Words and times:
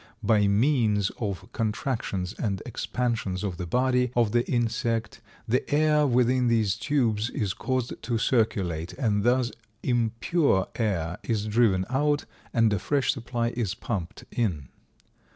By 0.23 0.47
means 0.47 1.11
of 1.19 1.51
contractions 1.53 2.33
and 2.33 2.59
expansions 2.65 3.43
of 3.43 3.57
the 3.57 3.67
body 3.67 4.11
of 4.15 4.31
the 4.31 4.43
insect, 4.51 5.21
the 5.47 5.61
air 5.71 6.07
within 6.07 6.47
these 6.47 6.75
tubes 6.75 7.29
is 7.29 7.53
caused 7.53 7.93
to 8.01 8.17
circulate, 8.17 8.93
and 8.93 9.21
thus 9.23 9.51
impure 9.83 10.69
air 10.73 11.19
is 11.21 11.45
driven 11.45 11.85
out 11.87 12.25
and 12.51 12.73
a 12.73 12.79
fresh 12.79 13.11
supply 13.13 13.49
is 13.49 13.75
pumped 13.75 14.23
in. 14.31 14.69